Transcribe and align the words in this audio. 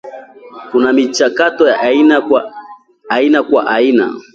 Kuna 0.71 0.93
michakato 0.93 1.67
ya 1.67 1.79
aina 3.09 3.43
kwa 3.43 3.67
aina 3.75 4.13